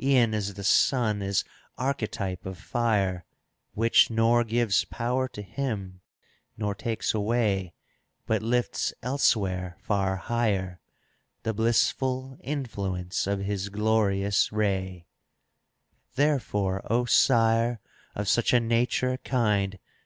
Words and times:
E'en 0.00 0.32
as 0.32 0.54
the 0.54 0.64
sun 0.64 1.20
is 1.20 1.44
archetype 1.76 2.46
of 2.46 2.56
fire, 2.56 3.26
Which 3.74 4.08
nor 4.08 4.42
gives 4.42 4.86
power 4.86 5.28
to 5.28 5.42
him 5.42 6.00
nor 6.56 6.74
takes 6.74 7.12
away, 7.12 7.74
But 8.24 8.42
lifts 8.42 8.94
elsewhere 9.02 9.76
far 9.78 10.16
higher 10.16 10.80
The 11.42 11.52
blissful 11.52 12.38
influence 12.42 13.26
of 13.26 13.40
his 13.40 13.68
glorious 13.68 14.50
ray. 14.50 15.06
Therefore, 16.14 16.80
O 16.90 17.04
Sire, 17.04 17.78
of 18.14 18.26
such 18.26 18.54
a 18.54 18.60
nature 18.60 19.18
kind. 19.18 19.78